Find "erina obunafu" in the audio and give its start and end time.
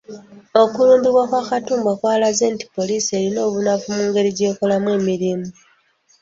3.17-3.87